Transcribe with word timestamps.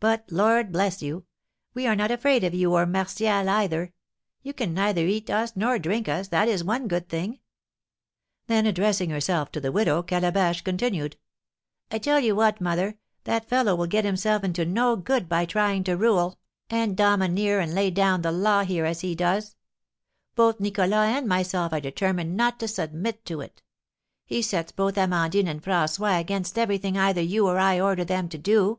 But 0.00 0.26
Lord 0.30 0.70
bless 0.70 1.02
you! 1.02 1.24
We 1.74 1.84
are 1.88 1.96
not 1.96 2.12
afraid 2.12 2.44
of 2.44 2.54
you 2.54 2.72
or 2.72 2.86
Martial 2.86 3.48
either; 3.48 3.92
you 4.42 4.52
can 4.52 4.72
neither 4.72 5.04
eat 5.04 5.28
us 5.28 5.56
nor 5.56 5.80
drink 5.80 6.08
us, 6.08 6.28
that 6.28 6.46
is 6.46 6.62
one 6.62 6.86
good 6.86 7.08
thing." 7.08 7.40
Then, 8.46 8.64
addressing 8.64 9.10
herself 9.10 9.50
to 9.50 9.60
the 9.60 9.72
widow, 9.72 10.04
Calabash 10.04 10.62
continued, 10.62 11.16
"I 11.90 11.98
tell 11.98 12.20
you 12.20 12.36
what, 12.36 12.60
mother, 12.60 12.96
that 13.24 13.48
fellow 13.48 13.74
will 13.74 13.88
get 13.88 14.04
himself 14.04 14.44
into 14.44 14.64
no 14.64 14.94
good 14.94 15.28
by 15.28 15.44
trying 15.46 15.82
to 15.82 15.96
rule, 15.96 16.38
and 16.70 16.96
domineer, 16.96 17.58
and 17.58 17.74
lay 17.74 17.90
down 17.90 18.22
the 18.22 18.30
law 18.30 18.62
here, 18.62 18.84
as 18.84 19.00
he 19.00 19.16
does; 19.16 19.56
both 20.36 20.60
Nicholas 20.60 20.92
and 20.92 21.26
myself 21.26 21.72
are 21.72 21.80
determined 21.80 22.36
not 22.36 22.60
to 22.60 22.68
submit 22.68 23.24
to 23.24 23.40
it. 23.40 23.62
He 24.24 24.42
sets 24.42 24.70
both 24.70 24.96
Amandine 24.96 25.48
and 25.48 25.60
François 25.60 26.20
against 26.20 26.56
everything 26.56 26.96
either 26.96 27.20
you 27.20 27.48
or 27.48 27.58
I 27.58 27.80
order 27.80 28.04
them 28.04 28.28
to 28.28 28.38
do. 28.38 28.78